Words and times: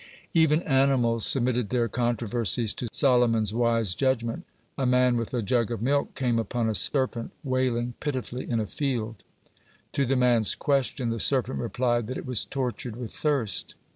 (30) 0.29 0.29
Even 0.41 0.61
animals 0.63 1.27
submitted 1.27 1.69
their 1.69 1.87
controversies 1.87 2.73
to 2.73 2.87
Solomon's 2.91 3.53
wise 3.53 3.93
judgment. 3.93 4.45
A 4.75 4.87
man 4.87 5.15
with 5.15 5.31
a 5.31 5.43
jug 5.43 5.69
of 5.69 5.79
milk 5.79 6.15
came 6.15 6.39
upon 6.39 6.67
a 6.67 6.73
serpent 6.73 7.29
wailing 7.43 7.93
pitifully 7.99 8.49
in 8.49 8.59
a 8.59 8.65
field. 8.65 9.17
To 9.91 10.07
the 10.07 10.15
man's 10.15 10.55
question, 10.55 11.09
the 11.11 11.19
serpent 11.19 11.59
replied 11.59 12.07
that 12.07 12.17
it 12.17 12.25
was 12.25 12.45
tortured 12.45 12.95
with 12.95 13.11
thirst. 13.13 13.75